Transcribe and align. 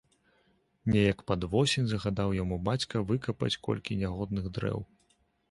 Неяк 0.95 1.19
пад 1.31 1.41
восень 1.51 1.85
загадаў 1.91 2.33
яму 2.39 2.59
бацька 2.71 3.03
выкапаць 3.11 3.53
колькі 3.69 4.01
нягодных 4.03 4.51
дрэў. 4.59 4.79